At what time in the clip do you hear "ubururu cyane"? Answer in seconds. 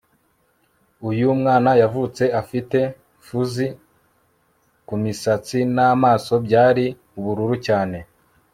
7.17-7.97